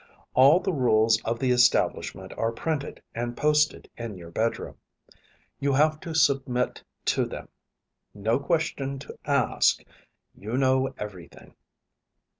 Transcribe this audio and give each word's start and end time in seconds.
All 0.33 0.59
the 0.59 0.73
rules 0.73 1.21
of 1.25 1.37
the 1.37 1.51
establishment 1.51 2.33
are 2.35 2.51
printed 2.51 3.03
and 3.13 3.37
posted 3.37 3.87
in 3.97 4.17
your 4.17 4.31
bedroom; 4.31 4.77
you 5.59 5.73
have 5.73 5.99
to 5.99 6.15
submit 6.15 6.83
to 7.05 7.23
them. 7.25 7.49
No 8.11 8.39
question 8.39 8.97
to 8.97 9.15
ask 9.27 9.83
you 10.33 10.57
know 10.57 10.91
everything. 10.97 11.53